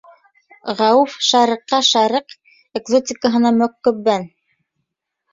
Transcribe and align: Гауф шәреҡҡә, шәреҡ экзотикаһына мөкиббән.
Гауф 0.77 1.17
шәреҡҡә, 1.25 1.79
шәреҡ 1.89 2.35
экзотикаһына 2.79 3.51
мөкиббән. 3.59 4.25